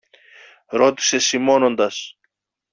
[0.67, 2.17] ρώτησε σιμώνοντας.